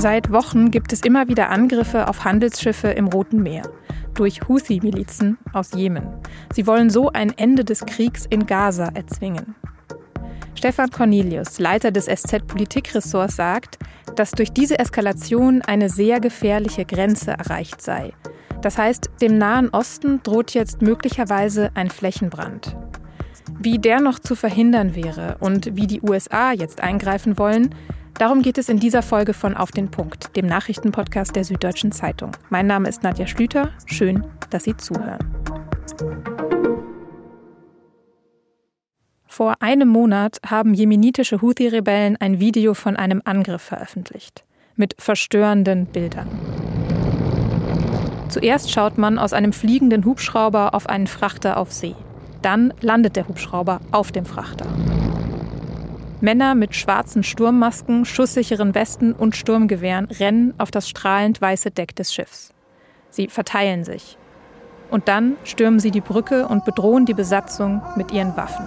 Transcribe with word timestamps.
Seit 0.00 0.32
Wochen 0.32 0.70
gibt 0.70 0.94
es 0.94 1.02
immer 1.02 1.28
wieder 1.28 1.50
Angriffe 1.50 2.08
auf 2.08 2.24
Handelsschiffe 2.24 2.88
im 2.88 3.08
Roten 3.08 3.42
Meer 3.42 3.68
durch 4.14 4.40
Houthi-Milizen 4.48 5.36
aus 5.52 5.72
Jemen. 5.74 6.08
Sie 6.54 6.66
wollen 6.66 6.88
so 6.88 7.10
ein 7.10 7.36
Ende 7.36 7.66
des 7.66 7.84
Kriegs 7.84 8.24
in 8.24 8.46
Gaza 8.46 8.88
erzwingen. 8.94 9.54
Stefan 10.54 10.90
Cornelius, 10.90 11.58
Leiter 11.58 11.90
des 11.90 12.06
SZ-Politikressorts, 12.06 13.36
sagt, 13.36 13.78
dass 14.16 14.30
durch 14.30 14.54
diese 14.54 14.78
Eskalation 14.78 15.60
eine 15.60 15.90
sehr 15.90 16.18
gefährliche 16.18 16.86
Grenze 16.86 17.32
erreicht 17.32 17.82
sei. 17.82 18.14
Das 18.62 18.78
heißt, 18.78 19.10
dem 19.20 19.36
Nahen 19.36 19.68
Osten 19.68 20.22
droht 20.22 20.54
jetzt 20.54 20.80
möglicherweise 20.80 21.72
ein 21.74 21.90
Flächenbrand. 21.90 22.74
Wie 23.58 23.78
der 23.78 24.00
noch 24.00 24.18
zu 24.18 24.34
verhindern 24.34 24.94
wäre 24.94 25.36
und 25.40 25.76
wie 25.76 25.86
die 25.86 26.00
USA 26.00 26.52
jetzt 26.52 26.80
eingreifen 26.80 27.36
wollen, 27.36 27.74
darum 28.20 28.42
geht 28.42 28.58
es 28.58 28.68
in 28.68 28.78
dieser 28.78 29.02
Folge 29.02 29.32
von 29.32 29.56
Auf 29.56 29.70
den 29.70 29.90
Punkt, 29.90 30.36
dem 30.36 30.46
Nachrichtenpodcast 30.46 31.34
der 31.34 31.44
Süddeutschen 31.44 31.90
Zeitung. 31.90 32.32
Mein 32.50 32.66
Name 32.66 32.88
ist 32.88 33.02
Nadja 33.02 33.26
Schlüter. 33.26 33.70
Schön, 33.86 34.24
dass 34.50 34.64
Sie 34.64 34.76
zuhören. 34.76 35.34
Vor 39.26 39.62
einem 39.62 39.88
Monat 39.88 40.38
haben 40.46 40.74
jemenitische 40.74 41.40
Houthi-Rebellen 41.40 42.16
ein 42.20 42.40
Video 42.40 42.74
von 42.74 42.96
einem 42.96 43.22
Angriff 43.24 43.62
veröffentlicht. 43.62 44.44
Mit 44.76 44.96
verstörenden 44.98 45.86
Bildern. 45.86 46.28
Zuerst 48.28 48.70
schaut 48.70 48.98
man 48.98 49.18
aus 49.18 49.32
einem 49.32 49.52
fliegenden 49.52 50.04
Hubschrauber 50.04 50.74
auf 50.74 50.88
einen 50.88 51.06
Frachter 51.06 51.56
auf 51.56 51.72
See. 51.72 51.94
Dann 52.42 52.74
landet 52.80 53.16
der 53.16 53.28
Hubschrauber 53.28 53.80
auf 53.92 54.12
dem 54.12 54.26
Frachter. 54.26 54.66
Männer 56.20 56.54
mit 56.54 56.74
schwarzen 56.74 57.22
Sturmmasken, 57.22 58.04
schusssicheren 58.04 58.74
Westen 58.74 59.12
und 59.12 59.36
Sturmgewehren 59.36 60.06
rennen 60.06 60.54
auf 60.58 60.70
das 60.70 60.88
strahlend 60.88 61.40
weiße 61.40 61.70
Deck 61.70 61.96
des 61.96 62.12
Schiffs. 62.12 62.52
Sie 63.08 63.28
verteilen 63.28 63.84
sich. 63.84 64.18
Und 64.90 65.08
dann 65.08 65.36
stürmen 65.44 65.80
sie 65.80 65.90
die 65.90 66.00
Brücke 66.00 66.48
und 66.48 66.64
bedrohen 66.64 67.06
die 67.06 67.14
Besatzung 67.14 67.80
mit 67.96 68.12
ihren 68.12 68.36
Waffen. 68.36 68.66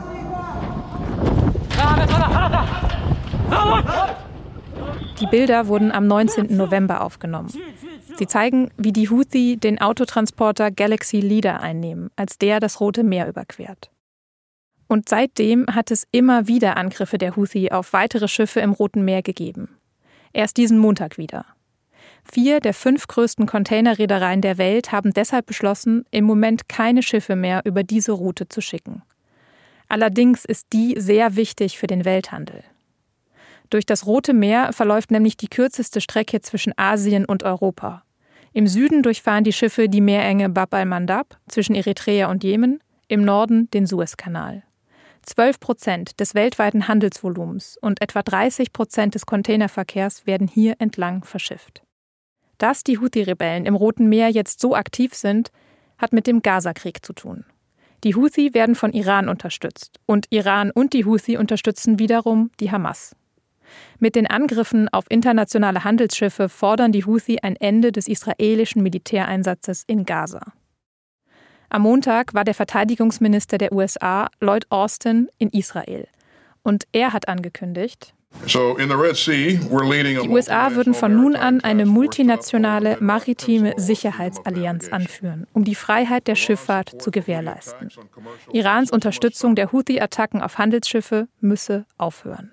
Die 5.19 5.27
Bilder 5.27 5.67
wurden 5.67 5.91
am 5.91 6.07
19. 6.07 6.55
November 6.55 7.01
aufgenommen. 7.01 7.51
Sie 8.17 8.27
zeigen, 8.27 8.71
wie 8.77 8.91
die 8.91 9.09
Houthi 9.09 9.57
den 9.57 9.81
Autotransporter 9.81 10.71
Galaxy 10.71 11.19
Leader 11.19 11.61
einnehmen, 11.61 12.09
als 12.15 12.37
der 12.37 12.59
das 12.59 12.79
Rote 12.79 13.03
Meer 13.03 13.27
überquert. 13.27 13.89
Und 14.93 15.09
seitdem 15.09 15.65
hat 15.71 15.89
es 15.89 16.05
immer 16.11 16.47
wieder 16.47 16.77
Angriffe 16.77 17.17
der 17.17 17.35
Houthi 17.35 17.71
auf 17.71 17.93
weitere 17.93 18.27
Schiffe 18.27 18.59
im 18.59 18.73
Roten 18.73 19.03
Meer 19.03 19.23
gegeben. 19.23 19.79
Erst 20.33 20.55
diesen 20.57 20.77
Montag 20.77 21.17
wieder. 21.17 21.47
Vier 22.23 22.59
der 22.59 22.75
fünf 22.75 23.07
größten 23.07 23.47
Containerreedereien 23.47 24.41
der 24.41 24.59
Welt 24.59 24.91
haben 24.91 25.09
deshalb 25.09 25.47
beschlossen, 25.47 26.05
im 26.11 26.25
Moment 26.25 26.69
keine 26.69 27.01
Schiffe 27.01 27.35
mehr 27.35 27.61
über 27.65 27.81
diese 27.81 28.11
Route 28.11 28.47
zu 28.49 28.61
schicken. 28.61 29.01
Allerdings 29.89 30.45
ist 30.45 30.67
die 30.73 30.93
sehr 30.99 31.35
wichtig 31.35 31.79
für 31.79 31.87
den 31.87 32.05
Welthandel. 32.05 32.63
Durch 33.71 33.87
das 33.87 34.05
Rote 34.05 34.35
Meer 34.35 34.73
verläuft 34.73 35.09
nämlich 35.09 35.37
die 35.37 35.49
kürzeste 35.49 36.01
Strecke 36.01 36.41
zwischen 36.41 36.71
Asien 36.77 37.25
und 37.25 37.41
Europa. 37.41 38.03
Im 38.53 38.67
Süden 38.67 39.01
durchfahren 39.01 39.43
die 39.43 39.53
Schiffe 39.53 39.89
die 39.89 40.01
Meerenge 40.01 40.49
Bab 40.49 40.71
al-Mandab 40.71 41.39
zwischen 41.47 41.73
Eritrea 41.73 42.29
und 42.29 42.43
Jemen, 42.43 42.79
im 43.07 43.25
Norden 43.25 43.71
den 43.71 43.87
Suezkanal. 43.87 44.61
12 45.23 45.59
Prozent 45.59 46.19
des 46.19 46.35
weltweiten 46.35 46.87
Handelsvolumens 46.87 47.77
und 47.81 48.01
etwa 48.01 48.21
30 48.21 48.73
Prozent 48.73 49.15
des 49.15 49.25
Containerverkehrs 49.25 50.25
werden 50.25 50.47
hier 50.47 50.75
entlang 50.79 51.23
verschifft. 51.23 51.83
Dass 52.57 52.83
die 52.83 52.99
Houthi-Rebellen 52.99 53.65
im 53.65 53.75
Roten 53.75 54.07
Meer 54.07 54.29
jetzt 54.29 54.59
so 54.59 54.75
aktiv 54.75 55.13
sind, 55.13 55.51
hat 55.97 56.13
mit 56.13 56.27
dem 56.27 56.41
Gaza-Krieg 56.41 57.05
zu 57.05 57.13
tun. 57.13 57.45
Die 58.03 58.15
Houthi 58.15 58.53
werden 58.53 58.75
von 58.75 58.91
Iran 58.91 59.29
unterstützt 59.29 59.99
und 60.05 60.27
Iran 60.29 60.71
und 60.71 60.93
die 60.93 61.05
Houthi 61.05 61.37
unterstützen 61.37 61.99
wiederum 61.99 62.51
die 62.59 62.71
Hamas. 62.71 63.15
Mit 63.99 64.15
den 64.15 64.27
Angriffen 64.27 64.89
auf 64.89 65.05
internationale 65.09 65.83
Handelsschiffe 65.83 66.49
fordern 66.49 66.91
die 66.91 67.05
Houthi 67.05 67.39
ein 67.41 67.55
Ende 67.55 67.91
des 67.91 68.07
israelischen 68.07 68.83
Militäreinsatzes 68.83 69.83
in 69.87 70.05
Gaza. 70.05 70.53
Am 71.73 71.81
Montag 71.81 72.35
war 72.35 72.43
der 72.43 72.53
Verteidigungsminister 72.53 73.57
der 73.57 73.71
USA, 73.71 74.29
Lloyd 74.39 74.67
Austin, 74.69 75.29
in 75.39 75.49
Israel. 75.49 76.07
Und 76.61 76.83
er 76.91 77.13
hat 77.13 77.27
angekündigt, 77.27 78.13
die 78.45 78.57
USA 80.29 80.75
würden 80.75 80.93
von 80.93 81.15
nun 81.15 81.35
an 81.35 81.61
eine 81.61 81.87
multinationale 81.87 82.97
maritime 82.99 83.73
Sicherheitsallianz 83.77 84.89
anführen, 84.89 85.47
um 85.53 85.63
die 85.63 85.73
Freiheit 85.73 86.27
der 86.27 86.35
Schifffahrt 86.35 87.01
zu 87.01 87.09
gewährleisten. 87.09 87.89
Irans 88.51 88.91
Unterstützung 88.91 89.55
der 89.55 89.71
Houthi-Attacken 89.71 90.43
auf 90.43 90.59
Handelsschiffe 90.59 91.27
müsse 91.41 91.85
aufhören. 91.97 92.51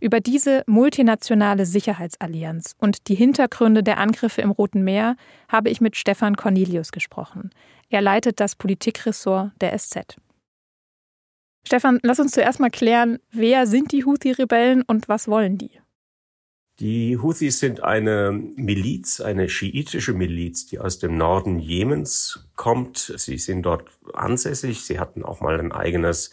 Über 0.00 0.20
diese 0.20 0.62
multinationale 0.66 1.66
Sicherheitsallianz 1.66 2.74
und 2.78 3.08
die 3.08 3.14
Hintergründe 3.14 3.82
der 3.82 3.98
Angriffe 3.98 4.42
im 4.42 4.50
Roten 4.50 4.84
Meer 4.84 5.16
habe 5.48 5.70
ich 5.70 5.80
mit 5.80 5.96
Stefan 5.96 6.36
Cornelius 6.36 6.92
gesprochen. 6.92 7.50
Er 7.88 8.02
leitet 8.02 8.40
das 8.40 8.56
Politikressort 8.56 9.52
der 9.60 9.76
SZ. 9.78 10.16
Stefan, 11.66 11.98
lass 12.02 12.20
uns 12.20 12.32
zuerst 12.32 12.60
mal 12.60 12.70
klären, 12.70 13.18
wer 13.32 13.66
sind 13.66 13.90
die 13.90 14.04
Houthi-Rebellen 14.04 14.82
und 14.82 15.08
was 15.08 15.26
wollen 15.26 15.58
die? 15.58 15.72
Die 16.78 17.16
Houthis 17.16 17.58
sind 17.58 17.82
eine 17.82 18.32
Miliz, 18.32 19.20
eine 19.20 19.48
schiitische 19.48 20.12
Miliz, 20.12 20.66
die 20.66 20.78
aus 20.78 20.98
dem 20.98 21.16
Norden 21.16 21.58
Jemens 21.58 22.45
kommt. 22.56 23.12
Sie 23.16 23.38
sind 23.38 23.62
dort 23.62 23.84
ansässig. 24.12 24.84
Sie 24.84 24.98
hatten 24.98 25.22
auch 25.22 25.40
mal 25.40 25.58
ein 25.60 25.72
eigenes 25.72 26.30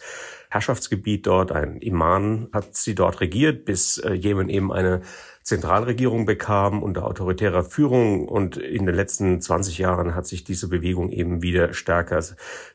Herrschaftsgebiet 0.50 1.26
dort. 1.26 1.52
Ein 1.52 1.78
Imam 1.78 2.48
hat 2.52 2.76
sie 2.76 2.94
dort 2.94 3.20
regiert, 3.20 3.64
bis 3.64 3.98
äh, 3.98 4.12
Jemen 4.12 4.48
eben 4.48 4.72
eine 4.72 5.02
Zentralregierung 5.44 6.24
bekam 6.24 6.82
unter 6.82 7.04
autoritärer 7.04 7.64
Führung. 7.64 8.26
Und 8.26 8.56
in 8.56 8.86
den 8.86 8.94
letzten 8.94 9.42
20 9.42 9.76
Jahren 9.76 10.14
hat 10.14 10.26
sich 10.26 10.42
diese 10.42 10.68
Bewegung 10.68 11.10
eben 11.10 11.42
wieder 11.42 11.74
stärker 11.74 12.22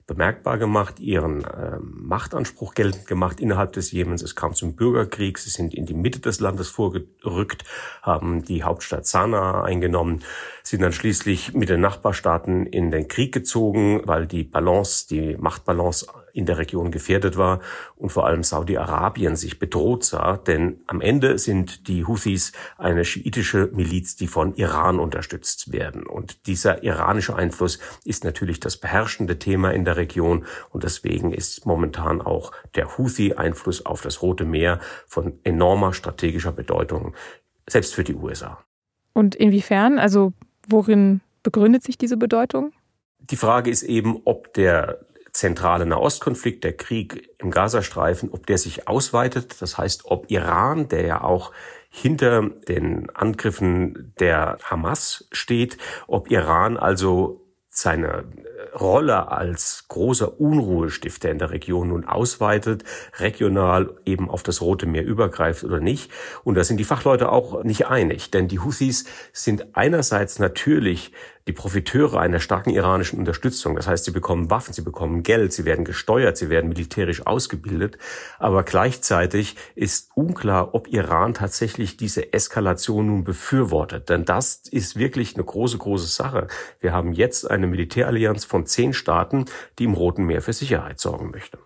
bemerkbar 0.06 0.58
gemacht, 0.58 1.00
ihren 1.00 1.44
äh, 1.46 1.78
Machtanspruch 1.81 2.76
geltend 2.76 3.08
gemacht 3.08 3.40
innerhalb 3.40 3.74
des 3.74 3.92
Jemens. 3.92 4.22
Es 4.22 4.36
kam 4.36 4.54
zum 4.54 4.76
Bürgerkrieg. 4.76 5.40
Sie 5.40 5.50
sind 5.50 5.74
in 5.74 5.88
die 5.88 5.96
Mitte 5.96 6.20
des 6.20 6.40
Landes 6.40 6.70
vorgerückt, 6.70 7.64
haben 8.04 8.44
die 8.44 8.64
Hauptstadt 8.64 9.08
Sanaa 9.08 9.64
eingenommen, 9.64 10.24
sind 10.62 10.81
dann 10.81 10.94
schließlich 10.94 11.54
mit 11.54 11.70
den 11.70 11.81
Nachbarstaaten 11.81 12.68
in 12.68 12.92
den 12.92 13.08
Krieg 13.08 13.34
gezogen, 13.40 14.02
weil 14.06 14.28
die 14.28 14.44
Balance, 14.44 15.08
die 15.08 15.38
Machtbalance 15.38 16.08
in 16.34 16.46
der 16.46 16.58
Region 16.58 16.92
gefährdet 16.92 17.38
war 17.38 17.62
und 17.96 18.12
vor 18.12 18.26
allem 18.26 18.44
Saudi-Arabien 18.44 19.36
sich 19.36 19.60
bedroht 19.60 20.04
sah. 20.04 20.38
Denn 20.38 20.82
am 20.88 21.00
Ende 21.02 21.38
sind 21.38 21.88
die 21.88 22.06
Houthis 22.06 22.52
eine 22.78 23.06
schiitische 23.06 23.70
Miliz, 23.74 24.16
die 24.16 24.28
von 24.28 24.56
Iran 24.56 25.00
unterstützt 25.00 25.72
werden. 25.72 26.06
Und 26.06 26.48
dieser 26.48 26.84
iranische 26.84 27.36
Einfluss 27.36 27.80
ist 28.04 28.24
natürlich 28.24 28.60
das 28.60 28.78
beherrschende 28.78 29.40
Thema 29.40 29.72
in 29.72 29.86
der 29.86 29.96
Region. 29.96 30.46
Und 30.70 30.84
deswegen 30.84 31.34
ist 31.34 31.66
momentan 31.66 32.22
auch 32.22 32.52
der 32.76 32.98
Houthi-Einfluss 32.98 33.86
auf 33.86 34.02
das 34.02 34.22
Rote 34.22 34.46
Meer 34.46 34.80
von 35.08 35.40
enormer 35.44 35.94
strategischer 35.94 36.52
Bedeutung, 36.52 37.16
selbst 37.68 37.96
für 37.96 38.04
die 38.04 38.16
USA. 38.16 38.60
Und 39.14 39.36
inwiefern? 39.36 39.98
Also 39.98 40.34
worin 40.68 41.22
begründet 41.44 41.84
sich 41.84 41.98
diese 41.98 42.18
Bedeutung? 42.18 42.74
Die 43.19 43.35
Frage 43.35 43.69
ist 43.69 43.84
eben, 43.84 44.22
ob 44.25 44.53
der 44.53 45.00
zentrale 45.31 45.85
Nahostkonflikt, 45.85 46.63
der 46.63 46.74
Krieg 46.74 47.30
im 47.38 47.52
Gazastreifen, 47.52 48.30
ob 48.31 48.47
der 48.47 48.57
sich 48.57 48.88
ausweitet. 48.88 49.62
Das 49.62 49.77
heißt, 49.77 50.06
ob 50.06 50.31
Iran, 50.31 50.88
der 50.89 51.06
ja 51.06 51.21
auch 51.24 51.51
hinter 51.89 52.50
den 52.68 53.10
Angriffen 53.12 54.13
der 54.19 54.57
Hamas 54.63 55.27
steht, 55.31 55.77
ob 56.07 56.31
Iran 56.31 56.77
also 56.77 57.45
seine 57.71 58.25
Rolle 58.77 59.31
als 59.31 59.86
großer 59.88 60.39
Unruhestifter 60.39 61.30
in 61.30 61.39
der 61.39 61.51
Region 61.51 61.89
nun 61.89 62.06
ausweitet, 62.06 62.83
regional 63.19 63.95
eben 64.06 64.30
auf 64.30 64.44
das 64.44 64.62
Rote 64.62 64.86
Meer 64.86 65.06
übergreift 65.06 65.63
oder 65.63 65.80
nicht. 65.80 66.12
Und 66.44 66.56
da 66.56 66.63
sind 66.63 66.77
die 66.77 66.83
Fachleute 66.83 67.31
auch 67.31 67.63
nicht 67.63 67.88
einig, 67.88 68.31
denn 68.31 68.48
die 68.48 68.60
Houthis 68.60 69.06
sind 69.31 69.77
einerseits 69.77 70.39
natürlich 70.39 71.13
die 71.50 71.54
Profiteure 71.54 72.19
einer 72.19 72.40
starken 72.40 72.69
iranischen 72.69 73.18
Unterstützung. 73.18 73.75
Das 73.75 73.88
heißt, 73.88 74.06
sie 74.06 74.12
bekommen 74.12 74.51
Waffen, 74.51 74.72
sie 74.72 74.84
bekommen 74.84 75.24
Geld, 75.24 75.51
sie 75.51 75.66
werden 75.66 75.84
gesteuert, 75.84 76.38
sie 76.38 76.51
werden 76.51 76.69
militärisch 76.69 77.25
ausgebildet. 77.25 77.98
Aber 78.38 78.62
gleichzeitig 78.62 79.56
ist 79.74 80.12
unklar, 80.13 80.75
ob 80.75 80.88
Iran 80.90 81.34
tatsächlich 81.34 81.98
diese 81.98 82.34
Eskalation 82.34 83.07
nun 83.07 83.24
befürwortet. 83.24 84.10
Denn 84.10 84.25
das 84.25 84.62
ist 84.69 85.00
wirklich 85.00 85.34
eine 85.34 85.44
große, 85.44 85.80
große 85.80 86.06
Sache. 86.06 86.50
Wir 86.80 86.94
haben 86.94 87.13
jetzt 87.13 87.50
eine 87.50 87.66
Militärallianz 87.66 88.46
von 88.46 88.68
zehn 88.68 88.94
Staaten, 88.94 89.46
die 89.80 89.86
im 89.86 89.96
Roten 89.96 90.25
Meer 90.25 90.44
für 90.44 90.54
Sicherheit 90.54 91.00
sorgen 91.00 91.31
möchte. 91.31 91.57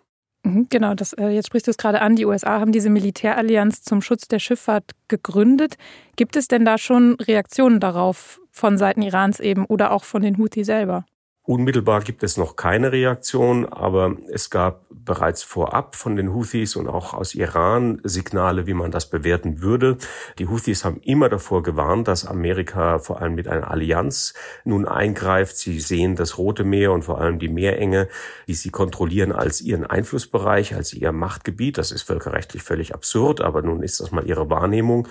Mhm, 0.44 0.68
genau, 0.70 0.94
das, 0.94 1.12
äh, 1.12 1.28
jetzt 1.28 1.48
sprichst 1.48 1.68
du 1.68 1.72
es 1.72 1.78
gerade 1.78 2.00
an. 2.00 2.16
Die 2.16 2.26
USA 2.26 2.62
haben 2.62 2.72
diese 2.72 2.90
Militärallianz 2.90 3.84
zum 3.84 4.02
Schutz 4.02 4.30
der 4.30 4.40
Schifffahrt 4.40 4.92
gegründet. 5.10 5.76
Gibt 6.16 6.38
es 6.38 6.48
denn 6.48 6.64
da 6.64 6.78
schon 6.78 7.16
Reaktionen 7.16 7.82
darauf 7.82 8.40
von 8.54 8.78
Seiten 8.78 9.02
Irans 9.02 9.42
eben 9.42 9.66
oder 9.66 9.92
auch 9.92 10.06
von 10.06 10.22
den 10.22 10.38
Houthi 10.38 10.64
selber? 10.64 11.06
Unmittelbar 11.46 12.00
gibt 12.00 12.24
es 12.24 12.38
noch 12.38 12.56
keine 12.56 12.94
Reaktion, 12.94 13.66
aber 13.66 14.16
es 14.32 14.50
gab 14.50 14.86
bereits 14.90 15.44
vorab 15.44 15.98
von 15.98 16.16
den 16.16 16.34
Houthis 16.34 16.78
und 16.78 16.88
auch 16.88 17.14
aus 17.14 17.36
Iran 17.36 18.00
Signale, 18.04 18.66
wie 18.66 18.74
man 18.74 18.92
das 18.92 19.10
bewerten 19.10 19.60
würde. 19.60 19.98
Die 20.40 20.48
Houthis 20.48 20.86
haben 20.86 21.02
immer 21.02 21.28
davor 21.28 21.62
gewarnt, 21.62 22.08
dass 22.08 22.26
Amerika 22.26 22.98
vor 23.00 23.22
allem 23.22 23.36
mit 23.36 23.50
einer 23.50 23.70
Allianz 23.70 24.34
nun 24.64 24.88
eingreift. 24.88 25.58
Sie 25.58 25.82
sehen 25.82 26.16
das 26.16 26.38
Rote 26.38 26.64
Meer 26.64 26.94
und 26.94 27.04
vor 27.04 27.20
allem 27.20 27.40
die 27.40 27.50
Meerenge, 27.50 28.08
die 28.48 28.54
sie 28.54 28.70
kontrollieren, 28.70 29.34
als 29.34 29.60
ihren 29.60 29.86
Einflussbereich, 29.86 30.76
als 30.76 30.94
ihr 30.94 31.12
Machtgebiet. 31.12 31.78
Das 31.78 31.92
ist 31.92 32.04
völkerrechtlich 32.04 32.64
völlig 32.64 32.94
absurd, 32.94 33.42
aber 33.42 33.62
nun 33.64 33.84
ist 33.84 34.00
das 34.00 34.12
mal 34.12 34.26
ihre 34.26 34.50
Wahrnehmung. 34.50 35.10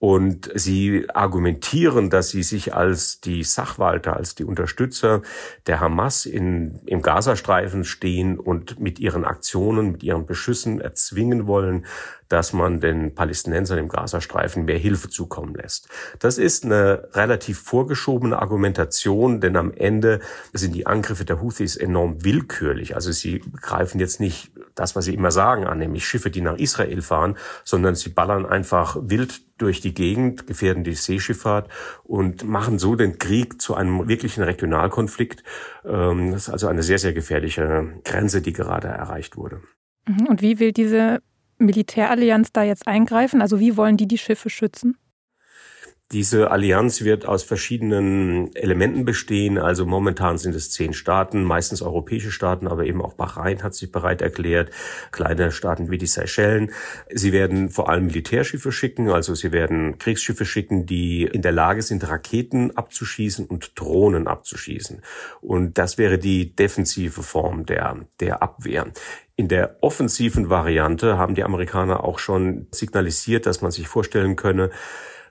Und 0.00 0.50
sie 0.54 1.06
argumentieren, 1.12 2.08
dass 2.08 2.28
sie 2.28 2.44
sich 2.44 2.72
als 2.72 3.20
die 3.20 3.42
Sachwalter, 3.42 4.16
als 4.16 4.36
die 4.36 4.44
Unterstützer 4.44 5.22
der 5.66 5.80
Hamas 5.80 6.24
in, 6.24 6.80
im 6.86 7.02
Gazastreifen 7.02 7.84
stehen 7.84 8.38
und 8.38 8.78
mit 8.78 9.00
ihren 9.00 9.24
Aktionen, 9.24 9.90
mit 9.90 10.04
ihren 10.04 10.24
Beschüssen 10.24 10.80
erzwingen 10.80 11.48
wollen, 11.48 11.84
dass 12.28 12.52
man 12.52 12.80
den 12.80 13.14
Palästinensern 13.14 13.78
im 13.78 13.88
Gazastreifen 13.88 14.66
mehr 14.66 14.78
Hilfe 14.78 15.08
zukommen 15.08 15.54
lässt. 15.54 15.88
Das 16.18 16.38
ist 16.38 16.64
eine 16.64 17.08
relativ 17.14 17.58
vorgeschobene 17.58 18.38
Argumentation, 18.38 19.40
denn 19.40 19.56
am 19.56 19.72
Ende 19.72 20.20
sind 20.52 20.74
die 20.74 20.86
Angriffe 20.86 21.24
der 21.24 21.40
Houthis 21.40 21.76
enorm 21.76 22.24
willkürlich. 22.24 22.94
Also 22.94 23.12
sie 23.12 23.42
greifen 23.60 23.98
jetzt 23.98 24.20
nicht 24.20 24.52
das, 24.78 24.96
was 24.96 25.04
sie 25.04 25.14
immer 25.14 25.30
sagen, 25.30 25.64
an, 25.64 25.78
nämlich 25.78 26.06
Schiffe, 26.06 26.30
die 26.30 26.40
nach 26.40 26.56
Israel 26.56 27.02
fahren, 27.02 27.36
sondern 27.64 27.94
sie 27.94 28.10
ballern 28.10 28.46
einfach 28.46 28.96
wild 29.00 29.40
durch 29.58 29.80
die 29.80 29.94
Gegend, 29.94 30.46
gefährden 30.46 30.84
die 30.84 30.94
Seeschifffahrt 30.94 31.68
und 32.04 32.44
machen 32.44 32.78
so 32.78 32.94
den 32.94 33.18
Krieg 33.18 33.60
zu 33.60 33.74
einem 33.74 34.08
wirklichen 34.08 34.42
Regionalkonflikt. 34.42 35.42
Ähm, 35.84 36.32
das 36.32 36.42
ist 36.42 36.50
also 36.50 36.68
eine 36.68 36.82
sehr, 36.82 36.98
sehr 36.98 37.12
gefährliche 37.12 38.00
Grenze, 38.04 38.40
die 38.40 38.52
gerade 38.52 38.88
erreicht 38.88 39.36
wurde. 39.36 39.60
Mhm. 40.06 40.26
Und 40.26 40.42
wie 40.42 40.58
will 40.58 40.72
diese 40.72 41.20
Militärallianz 41.58 42.52
da 42.52 42.62
jetzt 42.62 42.86
eingreifen? 42.86 43.42
Also 43.42 43.58
wie 43.58 43.76
wollen 43.76 43.96
die 43.96 44.06
die 44.08 44.18
Schiffe 44.18 44.50
schützen? 44.50 44.96
Diese 46.10 46.50
Allianz 46.50 47.02
wird 47.02 47.26
aus 47.26 47.42
verschiedenen 47.42 48.56
Elementen 48.56 49.04
bestehen. 49.04 49.58
Also 49.58 49.84
momentan 49.84 50.38
sind 50.38 50.54
es 50.54 50.70
zehn 50.70 50.94
Staaten, 50.94 51.44
meistens 51.44 51.82
europäische 51.82 52.30
Staaten, 52.30 52.66
aber 52.66 52.86
eben 52.86 53.02
auch 53.02 53.12
Bahrain 53.12 53.62
hat 53.62 53.74
sich 53.74 53.92
bereit 53.92 54.22
erklärt, 54.22 54.70
kleine 55.12 55.52
Staaten 55.52 55.90
wie 55.90 55.98
die 55.98 56.06
Seychellen. 56.06 56.70
Sie 57.12 57.32
werden 57.32 57.68
vor 57.68 57.90
allem 57.90 58.06
Militärschiffe 58.06 58.72
schicken, 58.72 59.10
also 59.10 59.34
sie 59.34 59.52
werden 59.52 59.98
Kriegsschiffe 59.98 60.46
schicken, 60.46 60.86
die 60.86 61.24
in 61.24 61.42
der 61.42 61.52
Lage 61.52 61.82
sind, 61.82 62.08
Raketen 62.08 62.74
abzuschießen 62.74 63.44
und 63.44 63.78
Drohnen 63.78 64.28
abzuschießen. 64.28 65.02
Und 65.42 65.76
das 65.76 65.98
wäre 65.98 66.16
die 66.16 66.56
defensive 66.56 67.22
Form 67.22 67.66
der, 67.66 67.98
der 68.20 68.42
Abwehr. 68.42 68.86
In 69.36 69.48
der 69.48 69.76
offensiven 69.82 70.48
Variante 70.48 71.18
haben 71.18 71.34
die 71.34 71.44
Amerikaner 71.44 72.02
auch 72.02 72.18
schon 72.18 72.66
signalisiert, 72.70 73.44
dass 73.44 73.60
man 73.60 73.72
sich 73.72 73.86
vorstellen 73.86 74.36
könne, 74.36 74.70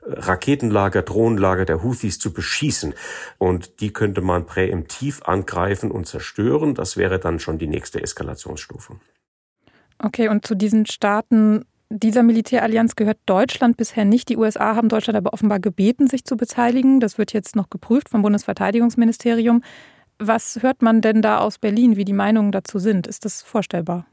Raketenlager, 0.07 1.01
Drohnenlager 1.01 1.65
der 1.65 1.83
Houthis 1.83 2.19
zu 2.19 2.33
beschießen. 2.33 2.93
Und 3.37 3.81
die 3.81 3.91
könnte 3.91 4.21
man 4.21 4.45
präemptiv 4.45 5.21
angreifen 5.23 5.91
und 5.91 6.07
zerstören. 6.07 6.75
Das 6.75 6.97
wäre 6.97 7.19
dann 7.19 7.39
schon 7.39 7.57
die 7.57 7.67
nächste 7.67 8.01
Eskalationsstufe. 8.01 8.95
Okay, 9.99 10.29
und 10.29 10.45
zu 10.45 10.55
diesen 10.55 10.85
Staaten 10.85 11.65
dieser 11.89 12.23
Militärallianz 12.23 12.95
gehört 12.95 13.19
Deutschland 13.25 13.77
bisher 13.77 14.05
nicht. 14.05 14.29
Die 14.29 14.37
USA 14.37 14.75
haben 14.75 14.89
Deutschland 14.89 15.17
aber 15.17 15.33
offenbar 15.33 15.59
gebeten, 15.59 16.07
sich 16.07 16.25
zu 16.25 16.35
beteiligen. 16.35 16.99
Das 16.99 17.17
wird 17.17 17.33
jetzt 17.33 17.55
noch 17.55 17.69
geprüft 17.69 18.09
vom 18.09 18.21
Bundesverteidigungsministerium. 18.21 19.63
Was 20.19 20.61
hört 20.61 20.81
man 20.81 21.01
denn 21.01 21.21
da 21.21 21.39
aus 21.39 21.59
Berlin, 21.59 21.95
wie 21.95 22.05
die 22.05 22.13
Meinungen 22.13 22.51
dazu 22.51 22.79
sind? 22.79 23.07
Ist 23.07 23.23
das 23.23 23.41
vorstellbar? 23.41 24.05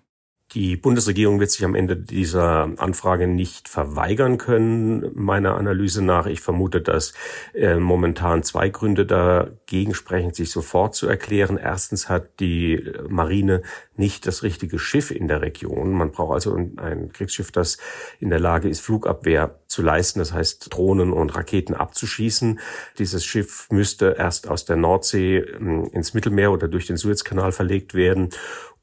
Die 0.55 0.77
Bundesregierung 0.77 1.41
wird 1.41 1.51
sich 1.51 1.65
am 1.65 1.75
Ende 1.75 1.97
dieser 1.97 2.71
Anfrage 2.77 3.27
nicht 3.27 3.69
verweigern 3.69 4.39
können, 4.39 5.11
meiner 5.15 5.57
Analyse 5.57 6.01
nach. 6.01 6.27
Ich 6.27 6.41
vermute, 6.41 6.81
dass 6.81 7.13
äh, 7.55 7.75
momentan 7.77 8.45
zwei 8.45 8.69
Gründe 8.69 9.05
dagegen 9.05 9.95
sprechen, 9.95 10.33
sich 10.33 10.53
sofort 10.53 10.95
zu 10.95 11.09
erklären. 11.09 11.59
Erstens 11.59 12.09
hat 12.09 12.39
die 12.39 12.93
Marine 13.09 13.63
nicht 13.97 14.29
das 14.29 14.45
richtige 14.45 14.79
Schiff 14.79 15.11
in 15.11 15.27
der 15.27 15.43
Region. 15.43 15.91
Man 15.93 16.13
braucht 16.13 16.35
also 16.35 16.55
ein 16.55 17.11
Kriegsschiff, 17.13 17.51
das 17.51 17.79
in 18.21 18.31
der 18.31 18.41
Lage 18.41 18.69
ist, 18.69 18.81
Flugabwehr 18.81 19.59
zu 19.67 19.83
leisten, 19.83 20.21
das 20.21 20.33
heißt 20.33 20.73
Drohnen 20.73 21.13
und 21.13 21.35
Raketen 21.35 21.75
abzuschießen. 21.75 22.61
Dieses 22.99 23.25
Schiff 23.25 23.67
müsste 23.71 24.15
erst 24.17 24.49
aus 24.49 24.65
der 24.65 24.77
Nordsee 24.77 25.39
äh, 25.39 25.89
ins 25.91 26.15
Mittelmeer 26.15 26.53
oder 26.53 26.69
durch 26.69 26.87
den 26.87 26.97
Suezkanal 26.97 27.51
verlegt 27.51 27.95
werden. 27.95 28.31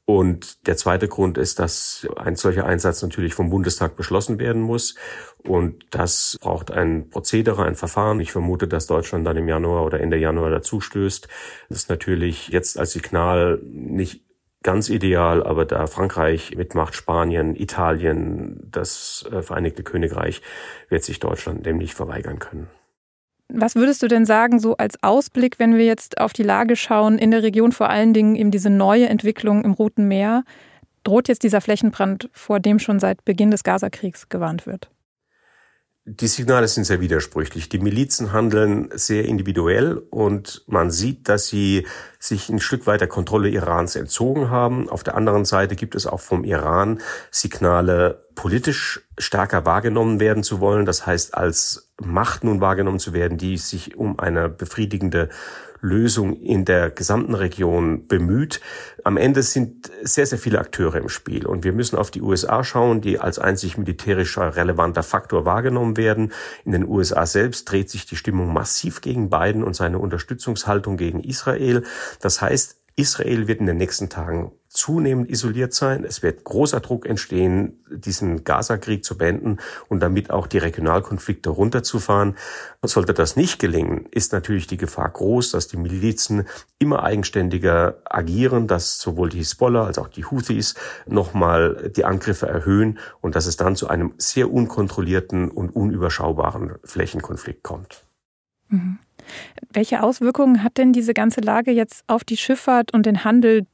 Und 0.04 0.66
der 0.66 0.76
zweite 0.76 1.06
Grund 1.06 1.38
ist, 1.38 1.60
dass 1.60 2.08
ein 2.16 2.34
solcher 2.34 2.66
Einsatz 2.66 3.02
natürlich 3.02 3.34
vom 3.34 3.50
Bundestag 3.50 3.96
beschlossen 3.96 4.40
werden 4.40 4.60
muss. 4.60 4.96
Und 5.38 5.84
das 5.90 6.36
braucht 6.40 6.72
ein 6.72 7.08
Prozedere, 7.08 7.64
ein 7.64 7.76
Verfahren. 7.76 8.18
Ich 8.18 8.32
vermute, 8.32 8.66
dass 8.66 8.86
Deutschland 8.88 9.26
dann 9.26 9.36
im 9.36 9.48
Januar 9.48 9.84
oder 9.84 10.00
Ende 10.00 10.16
Januar 10.16 10.50
dazu 10.50 10.80
stößt. 10.80 11.28
Das 11.68 11.78
ist 11.78 11.88
natürlich 11.88 12.48
jetzt 12.48 12.78
als 12.78 12.92
Signal 12.92 13.60
nicht 13.62 14.24
ganz 14.62 14.88
ideal, 14.88 15.42
aber 15.42 15.64
da 15.64 15.86
Frankreich 15.86 16.56
mitmacht, 16.56 16.94
Spanien, 16.94 17.56
Italien, 17.56 18.68
das 18.70 19.24
äh, 19.30 19.42
Vereinigte 19.42 19.82
Königreich, 19.82 20.42
wird 20.88 21.04
sich 21.04 21.20
Deutschland 21.20 21.66
dem 21.66 21.78
nicht 21.78 21.94
verweigern 21.94 22.38
können. 22.38 22.68
Was 23.54 23.76
würdest 23.76 24.02
du 24.02 24.08
denn 24.08 24.24
sagen, 24.24 24.58
so 24.60 24.78
als 24.78 25.02
Ausblick, 25.02 25.58
wenn 25.58 25.76
wir 25.76 25.84
jetzt 25.84 26.18
auf 26.18 26.32
die 26.32 26.42
Lage 26.42 26.74
schauen, 26.74 27.18
in 27.18 27.30
der 27.30 27.42
Region 27.42 27.72
vor 27.72 27.90
allen 27.90 28.14
Dingen 28.14 28.34
eben 28.34 28.50
diese 28.50 28.70
neue 28.70 29.08
Entwicklung 29.08 29.62
im 29.62 29.72
Roten 29.72 30.08
Meer? 30.08 30.44
Droht 31.04 31.28
jetzt 31.28 31.42
dieser 31.42 31.60
Flächenbrand, 31.60 32.30
vor 32.32 32.60
dem 32.60 32.78
schon 32.78 32.98
seit 32.98 33.26
Beginn 33.26 33.50
des 33.50 33.62
Gazakriegs 33.62 34.30
gewarnt 34.30 34.66
wird? 34.66 34.88
Die 36.04 36.26
Signale 36.26 36.66
sind 36.66 36.82
sehr 36.82 37.00
widersprüchlich. 37.00 37.68
Die 37.68 37.78
Milizen 37.78 38.32
handeln 38.32 38.88
sehr 38.92 39.24
individuell 39.24 39.98
und 40.10 40.64
man 40.66 40.90
sieht, 40.90 41.28
dass 41.28 41.46
sie 41.46 41.86
sich 42.18 42.48
ein 42.48 42.58
Stück 42.58 42.88
weit 42.88 43.00
der 43.00 43.08
Kontrolle 43.08 43.48
Irans 43.50 43.94
entzogen 43.94 44.50
haben. 44.50 44.88
Auf 44.88 45.04
der 45.04 45.14
anderen 45.14 45.44
Seite 45.44 45.76
gibt 45.76 45.94
es 45.94 46.08
auch 46.08 46.20
vom 46.20 46.42
Iran 46.42 47.00
Signale, 47.30 48.26
politisch 48.34 49.06
stärker 49.16 49.64
wahrgenommen 49.64 50.18
werden 50.18 50.42
zu 50.42 50.58
wollen. 50.58 50.86
Das 50.86 51.06
heißt, 51.06 51.34
als 51.34 51.92
Macht 52.04 52.42
nun 52.42 52.60
wahrgenommen 52.60 52.98
zu 52.98 53.12
werden, 53.12 53.38
die 53.38 53.56
sich 53.56 53.96
um 53.96 54.18
eine 54.18 54.48
befriedigende 54.48 55.28
Lösung 55.82 56.34
in 56.40 56.64
der 56.64 56.90
gesamten 56.90 57.34
Region 57.34 58.06
bemüht. 58.06 58.60
Am 59.04 59.16
Ende 59.16 59.42
sind 59.42 59.90
sehr, 60.02 60.26
sehr 60.26 60.38
viele 60.38 60.60
Akteure 60.60 60.96
im 60.96 61.08
Spiel 61.08 61.44
und 61.44 61.64
wir 61.64 61.72
müssen 61.72 61.96
auf 61.96 62.10
die 62.10 62.22
USA 62.22 62.62
schauen, 62.62 63.00
die 63.00 63.18
als 63.18 63.38
einzig 63.38 63.76
militärischer 63.76 64.56
relevanter 64.56 65.02
Faktor 65.02 65.44
wahrgenommen 65.44 65.96
werden. 65.96 66.32
In 66.64 66.72
den 66.72 66.88
USA 66.88 67.26
selbst 67.26 67.70
dreht 67.70 67.90
sich 67.90 68.06
die 68.06 68.16
Stimmung 68.16 68.52
massiv 68.52 69.00
gegen 69.00 69.28
Biden 69.28 69.64
und 69.64 69.74
seine 69.74 69.98
Unterstützungshaltung 69.98 70.96
gegen 70.96 71.20
Israel. 71.20 71.82
Das 72.20 72.40
heißt, 72.40 72.81
Israel 72.96 73.48
wird 73.48 73.60
in 73.60 73.66
den 73.66 73.78
nächsten 73.78 74.08
Tagen 74.08 74.52
zunehmend 74.68 75.30
isoliert 75.30 75.74
sein. 75.74 76.04
Es 76.04 76.22
wird 76.22 76.44
großer 76.44 76.80
Druck 76.80 77.06
entstehen, 77.06 77.84
diesen 77.90 78.44
Gaza-Krieg 78.44 79.04
zu 79.04 79.18
beenden 79.18 79.58
und 79.88 80.00
damit 80.00 80.30
auch 80.30 80.46
die 80.46 80.58
Regionalkonflikte 80.58 81.50
runterzufahren. 81.50 82.36
Sollte 82.82 83.12
das 83.12 83.36
nicht 83.36 83.58
gelingen, 83.58 84.06
ist 84.10 84.32
natürlich 84.32 84.66
die 84.66 84.78
Gefahr 84.78 85.10
groß, 85.10 85.50
dass 85.50 85.68
die 85.68 85.76
Milizen 85.76 86.46
immer 86.78 87.02
eigenständiger 87.02 88.02
agieren, 88.04 88.66
dass 88.66 88.98
sowohl 88.98 89.28
die 89.28 89.38
Hisbollah 89.38 89.84
als 89.86 89.98
auch 89.98 90.08
die 90.08 90.24
Houthis 90.24 90.74
nochmal 91.06 91.92
die 91.94 92.04
Angriffe 92.04 92.46
erhöhen 92.46 92.98
und 93.20 93.36
dass 93.36 93.46
es 93.46 93.56
dann 93.56 93.76
zu 93.76 93.88
einem 93.88 94.14
sehr 94.16 94.50
unkontrollierten 94.50 95.50
und 95.50 95.70
unüberschaubaren 95.70 96.76
Flächenkonflikt 96.84 97.62
kommt. 97.62 98.04
Mhm. 98.68 98.98
Welche 99.72 100.02
Auswirkungen 100.02 100.62
hat 100.62 100.78
denn 100.78 100.92
diese 100.92 101.14
ganze 101.14 101.40
Lage 101.40 101.70
jetzt 101.70 102.04
auf 102.06 102.24
die 102.24 102.36
Schifffahrt 102.36 102.92
und 102.92 103.06
den 103.06 103.24
Handel 103.24 103.66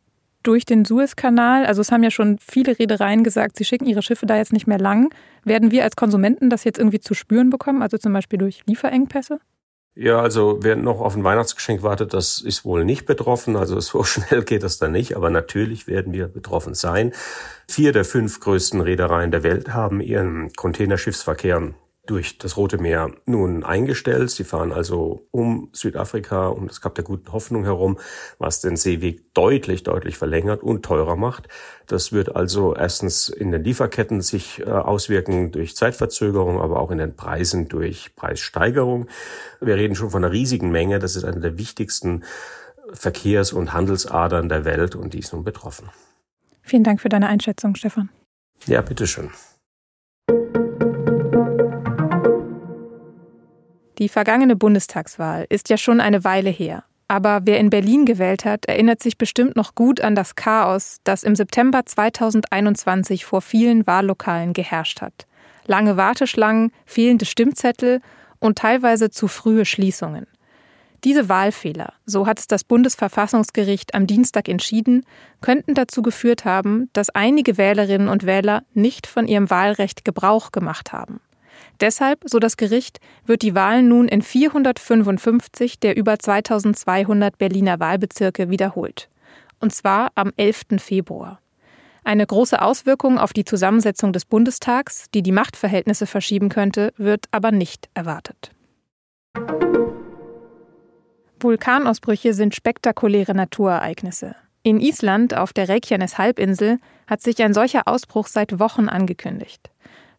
durch 0.42 0.64
den 0.64 0.84
Suezkanal? 0.84 1.66
Also 1.66 1.80
es 1.80 1.92
haben 1.92 2.02
ja 2.02 2.10
schon 2.10 2.38
viele 2.38 2.78
Reedereien 2.78 3.24
gesagt, 3.24 3.56
sie 3.56 3.64
schicken 3.64 3.86
ihre 3.86 4.02
Schiffe 4.02 4.26
da 4.26 4.36
jetzt 4.36 4.52
nicht 4.52 4.66
mehr 4.66 4.78
lang. 4.78 5.12
Werden 5.44 5.70
wir 5.70 5.84
als 5.84 5.96
Konsumenten 5.96 6.50
das 6.50 6.64
jetzt 6.64 6.78
irgendwie 6.78 7.00
zu 7.00 7.14
spüren 7.14 7.50
bekommen, 7.50 7.82
also 7.82 7.98
zum 7.98 8.12
Beispiel 8.12 8.38
durch 8.38 8.62
Lieferengpässe? 8.66 9.40
Ja, 10.00 10.20
also 10.20 10.60
wer 10.62 10.76
noch 10.76 11.00
auf 11.00 11.16
ein 11.16 11.24
Weihnachtsgeschenk 11.24 11.82
wartet, 11.82 12.14
das 12.14 12.40
ist 12.40 12.64
wohl 12.64 12.84
nicht 12.84 13.04
betroffen. 13.04 13.56
Also 13.56 13.80
so 13.80 14.04
schnell 14.04 14.44
geht 14.44 14.62
das 14.62 14.78
dann 14.78 14.92
nicht, 14.92 15.16
aber 15.16 15.28
natürlich 15.28 15.88
werden 15.88 16.12
wir 16.12 16.28
betroffen 16.28 16.74
sein. 16.74 17.12
Vier 17.66 17.92
der 17.92 18.04
fünf 18.04 18.38
größten 18.38 18.80
Reedereien 18.80 19.32
der 19.32 19.42
Welt 19.42 19.74
haben 19.74 20.00
ihren 20.00 20.52
Containerschiffsverkehr 20.52 21.74
durch 22.08 22.38
das 22.38 22.56
Rote 22.56 22.78
Meer 22.78 23.12
nun 23.26 23.64
eingestellt. 23.64 24.30
Sie 24.30 24.44
fahren 24.44 24.72
also 24.72 25.26
um 25.30 25.68
Südafrika, 25.72 26.48
um 26.48 26.66
das 26.66 26.80
Kap 26.80 26.94
der 26.94 27.04
Guten 27.04 27.32
Hoffnung 27.32 27.64
herum, 27.64 27.98
was 28.38 28.60
den 28.60 28.76
Seeweg 28.76 29.34
deutlich, 29.34 29.82
deutlich 29.82 30.16
verlängert 30.16 30.62
und 30.62 30.84
teurer 30.84 31.16
macht. 31.16 31.48
Das 31.86 32.12
wird 32.12 32.34
also 32.34 32.74
erstens 32.74 33.28
in 33.28 33.52
den 33.52 33.62
Lieferketten 33.62 34.22
sich 34.22 34.60
äh, 34.60 34.70
auswirken 34.70 35.52
durch 35.52 35.76
Zeitverzögerung, 35.76 36.60
aber 36.60 36.80
auch 36.80 36.90
in 36.90 36.98
den 36.98 37.14
Preisen 37.14 37.68
durch 37.68 38.16
Preissteigerung. 38.16 39.06
Wir 39.60 39.76
reden 39.76 39.94
schon 39.94 40.10
von 40.10 40.24
einer 40.24 40.32
riesigen 40.32 40.70
Menge. 40.70 40.98
Das 40.98 41.14
ist 41.14 41.24
eine 41.24 41.40
der 41.40 41.58
wichtigsten 41.58 42.24
Verkehrs- 42.92 43.52
und 43.52 43.74
Handelsadern 43.74 44.48
der 44.48 44.64
Welt 44.64 44.94
und 44.94 45.12
die 45.12 45.18
ist 45.18 45.34
nun 45.34 45.44
betroffen. 45.44 45.90
Vielen 46.62 46.84
Dank 46.84 47.02
für 47.02 47.10
deine 47.10 47.28
Einschätzung, 47.28 47.74
Stefan. 47.74 48.08
Ja, 48.66 48.80
bitteschön. 48.80 49.30
Die 53.98 54.08
vergangene 54.08 54.54
Bundestagswahl 54.54 55.46
ist 55.48 55.70
ja 55.70 55.76
schon 55.76 56.00
eine 56.00 56.22
Weile 56.22 56.50
her. 56.50 56.84
Aber 57.08 57.40
wer 57.44 57.58
in 57.58 57.70
Berlin 57.70 58.04
gewählt 58.04 58.44
hat, 58.44 58.66
erinnert 58.66 59.02
sich 59.02 59.18
bestimmt 59.18 59.56
noch 59.56 59.74
gut 59.74 60.00
an 60.00 60.14
das 60.14 60.36
Chaos, 60.36 60.98
das 61.04 61.24
im 61.24 61.34
September 61.34 61.84
2021 61.84 63.24
vor 63.24 63.40
vielen 63.40 63.86
Wahllokalen 63.86 64.52
geherrscht 64.52 65.00
hat. 65.00 65.26
Lange 65.66 65.96
Warteschlangen, 65.96 66.70
fehlende 66.86 67.24
Stimmzettel 67.24 68.00
und 68.38 68.58
teilweise 68.58 69.10
zu 69.10 69.26
frühe 69.26 69.64
Schließungen. 69.64 70.26
Diese 71.04 71.28
Wahlfehler, 71.28 71.92
so 72.06 72.26
hat 72.26 72.38
es 72.38 72.46
das 72.46 72.64
Bundesverfassungsgericht 72.64 73.94
am 73.94 74.06
Dienstag 74.06 74.48
entschieden, 74.48 75.04
könnten 75.40 75.74
dazu 75.74 76.02
geführt 76.02 76.44
haben, 76.44 76.90
dass 76.92 77.10
einige 77.10 77.56
Wählerinnen 77.56 78.08
und 78.08 78.26
Wähler 78.26 78.64
nicht 78.74 79.06
von 79.06 79.26
ihrem 79.26 79.48
Wahlrecht 79.50 80.04
Gebrauch 80.04 80.52
gemacht 80.52 80.92
haben. 80.92 81.20
Deshalb, 81.80 82.24
so 82.24 82.38
das 82.38 82.56
Gericht, 82.56 82.98
wird 83.24 83.42
die 83.42 83.54
Wahl 83.54 83.82
nun 83.82 84.08
in 84.08 84.22
455 84.22 85.78
der 85.78 85.96
über 85.96 86.18
2200 86.18 87.38
Berliner 87.38 87.78
Wahlbezirke 87.78 88.50
wiederholt. 88.50 89.08
Und 89.60 89.72
zwar 89.72 90.10
am 90.14 90.32
11. 90.36 90.78
Februar. 90.78 91.40
Eine 92.04 92.26
große 92.26 92.60
Auswirkung 92.62 93.18
auf 93.18 93.32
die 93.32 93.44
Zusammensetzung 93.44 94.12
des 94.12 94.24
Bundestags, 94.24 95.06
die 95.12 95.22
die 95.22 95.32
Machtverhältnisse 95.32 96.06
verschieben 96.06 96.48
könnte, 96.48 96.92
wird 96.96 97.26
aber 97.32 97.52
nicht 97.52 97.88
erwartet. 97.94 98.50
Vulkanausbrüche 101.40 102.34
sind 102.34 102.54
spektakuläre 102.54 103.34
Naturereignisse. 103.34 104.34
In 104.62 104.80
Island 104.80 105.36
auf 105.36 105.52
der 105.52 105.68
Reykjanes-Halbinsel 105.68 106.78
hat 107.06 107.22
sich 107.22 107.42
ein 107.42 107.54
solcher 107.54 107.86
Ausbruch 107.86 108.26
seit 108.26 108.58
Wochen 108.58 108.88
angekündigt. 108.88 109.70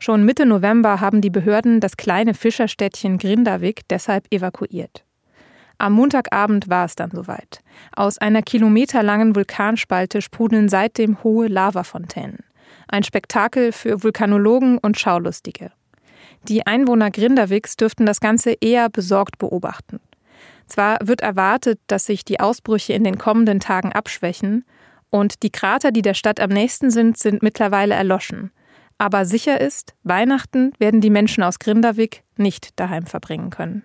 Schon 0.01 0.24
Mitte 0.24 0.46
November 0.46 1.01
haben 1.01 1.20
die 1.20 1.29
Behörden 1.29 1.82
das 1.82 1.98
kleine 1.98 2.34
Fischerstädtchen 2.34 3.18
Grindavik 3.18 3.82
deshalb 3.89 4.34
evakuiert. 4.34 5.03
Am 5.77 5.94
Montagabend 5.94 6.70
war 6.70 6.86
es 6.86 6.96
dann 6.96 7.12
soweit. 7.12 7.60
Aus 7.96 8.18
einer 8.18 8.41
kilometerlangen 8.41 9.36
Vulkanspalte 9.36 10.22
sprudeln 10.22 10.70
seitdem 10.70 11.22
hohe 11.24 11.48
Lavafontänen. 11.48 12.39
Ein 12.88 13.03
Spektakel 13.03 13.74
für 13.74 14.01
Vulkanologen 14.01 14.77
und 14.77 14.98
Schaulustige. 14.98 15.72
Die 16.44 16.65
Einwohner 16.65 17.12
Grindaviks 17.12 17.75
dürften 17.75 18.06
das 18.06 18.22
Ganze 18.22 18.53
eher 18.62 18.89
besorgt 18.89 19.38
beobachten. 19.38 20.00
Zwar 20.68 21.00
wird 21.01 21.22
erwartet, 21.22 21.79
dass 21.88 22.06
sich 22.06 22.24
die 22.24 22.39
Ausbrüche 22.39 22.94
in 22.94 23.03
den 23.03 23.18
kommenden 23.18 23.60
Tagen 23.60 23.91
abschwächen, 23.91 24.65
und 25.12 25.41
die 25.41 25.50
Krater, 25.50 25.91
die 25.91 26.03
der 26.03 26.13
Stadt 26.13 26.39
am 26.39 26.51
nächsten 26.51 26.91
sind, 26.91 27.18
sind 27.18 27.41
mittlerweile 27.41 27.96
erloschen. 27.96 28.51
Aber 29.01 29.24
sicher 29.24 29.62
ist, 29.62 29.96
Weihnachten 30.03 30.74
werden 30.77 31.00
die 31.00 31.10
Menschen 31.10 31.41
aus 31.41 31.58
Grindavik 31.58 32.24
nicht 32.36 32.77
daheim 32.77 33.06
verbringen 33.06 33.50
können. 33.50 33.84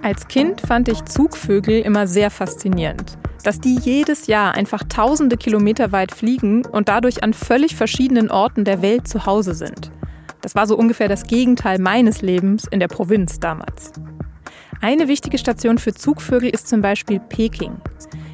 Als 0.00 0.28
Kind 0.28 0.60
fand 0.60 0.88
ich 0.88 1.04
Zugvögel 1.04 1.80
immer 1.80 2.06
sehr 2.06 2.30
faszinierend. 2.30 3.18
Dass 3.42 3.58
die 3.58 3.78
jedes 3.80 4.28
Jahr 4.28 4.54
einfach 4.54 4.84
tausende 4.84 5.36
Kilometer 5.36 5.92
weit 5.92 6.12
fliegen 6.12 6.64
und 6.64 6.88
dadurch 6.88 7.24
an 7.24 7.34
völlig 7.34 7.74
verschiedenen 7.74 8.30
Orten 8.30 8.64
der 8.64 8.80
Welt 8.80 9.08
zu 9.08 9.26
Hause 9.26 9.54
sind. 9.54 9.90
Das 10.40 10.54
war 10.54 10.66
so 10.66 10.76
ungefähr 10.76 11.08
das 11.08 11.24
Gegenteil 11.24 11.80
meines 11.80 12.22
Lebens 12.22 12.66
in 12.70 12.78
der 12.80 12.88
Provinz 12.88 13.40
damals. 13.40 13.92
Eine 14.80 15.08
wichtige 15.08 15.36
Station 15.36 15.78
für 15.78 15.92
Zugvögel 15.92 16.48
ist 16.48 16.68
zum 16.68 16.80
Beispiel 16.80 17.18
Peking. 17.20 17.76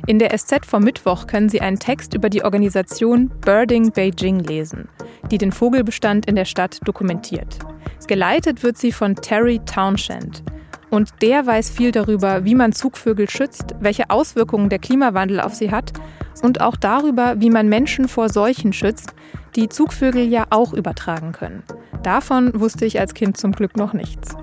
In 0.08 0.20
der 0.20 0.36
SZ 0.38 0.64
vom 0.64 0.84
Mittwoch 0.84 1.26
können 1.26 1.48
Sie 1.48 1.60
einen 1.60 1.80
Text 1.80 2.14
über 2.14 2.30
die 2.30 2.44
Organisation 2.44 3.28
Birding 3.40 3.90
Beijing 3.90 4.38
lesen, 4.38 4.88
die 5.32 5.38
den 5.38 5.50
Vogelbestand 5.50 6.26
in 6.26 6.36
der 6.36 6.44
Stadt 6.44 6.78
dokumentiert. 6.84 7.58
Geleitet 8.06 8.62
wird 8.62 8.78
sie 8.78 8.92
von 8.92 9.16
Terry 9.16 9.60
Townshend. 9.66 10.44
Und 10.90 11.10
der 11.22 11.44
weiß 11.44 11.70
viel 11.70 11.90
darüber, 11.90 12.44
wie 12.44 12.54
man 12.54 12.72
Zugvögel 12.72 13.28
schützt, 13.28 13.74
welche 13.80 14.08
Auswirkungen 14.08 14.68
der 14.68 14.78
Klimawandel 14.78 15.40
auf 15.40 15.56
sie 15.56 15.72
hat 15.72 15.92
und 16.40 16.60
auch 16.60 16.76
darüber, 16.76 17.40
wie 17.40 17.50
man 17.50 17.68
Menschen 17.68 18.06
vor 18.06 18.28
Seuchen 18.28 18.72
schützt, 18.72 19.12
die 19.56 19.68
Zugvögel 19.68 20.28
ja 20.28 20.46
auch 20.50 20.72
übertragen 20.72 21.32
können. 21.32 21.64
Davon 22.04 22.60
wusste 22.60 22.84
ich 22.84 23.00
als 23.00 23.14
Kind 23.14 23.36
zum 23.36 23.50
Glück 23.50 23.76
noch 23.76 23.92
nichts. 23.92 24.36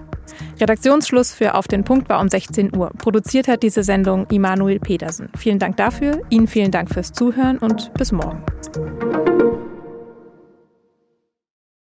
Redaktionsschluss 0.59 1.33
für 1.33 1.55
Auf 1.55 1.67
den 1.67 1.83
Punkt 1.83 2.09
war 2.09 2.19
um 2.19 2.29
16 2.29 2.75
Uhr. 2.75 2.91
Produziert 2.97 3.47
hat 3.47 3.63
diese 3.63 3.83
Sendung 3.83 4.27
Immanuel 4.31 4.79
Pedersen. 4.79 5.29
Vielen 5.37 5.59
Dank 5.59 5.77
dafür, 5.77 6.21
Ihnen 6.29 6.47
vielen 6.47 6.71
Dank 6.71 6.93
fürs 6.93 7.11
Zuhören 7.11 7.57
und 7.57 7.93
bis 7.95 8.11
morgen. 8.11 8.43